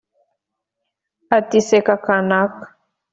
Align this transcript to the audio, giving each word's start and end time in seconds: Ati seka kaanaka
Ati 1.37 1.59
seka 1.67 1.95
kaanaka 2.05 2.65